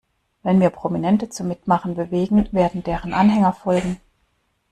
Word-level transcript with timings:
Wenn 0.41 0.59
wir 0.59 0.71
Prominente 0.71 1.29
zum 1.29 1.47
Mitmachen 1.47 1.93
bewegen, 1.93 2.49
werden 2.53 2.81
deren 2.83 3.13
Anhänger 3.13 3.53
folgen. 3.53 3.99